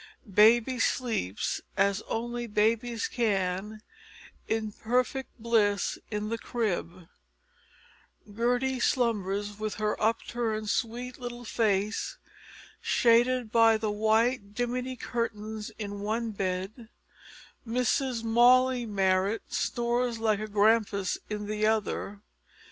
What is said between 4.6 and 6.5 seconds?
perfect bliss in the